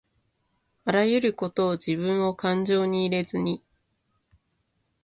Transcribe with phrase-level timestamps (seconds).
[0.83, 3.61] あらゆることをじぶんをかんじょうに入れずに